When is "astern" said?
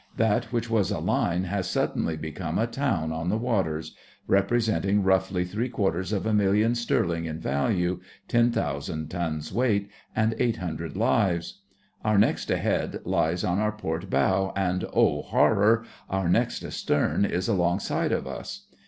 16.63-17.23